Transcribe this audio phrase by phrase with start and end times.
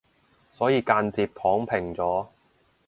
[0.49, 2.25] 所以間接躺平咗